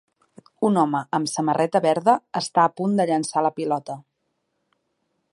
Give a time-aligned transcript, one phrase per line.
[0.67, 3.99] Un home amb samarreta verda està a punt de llançar la pilota.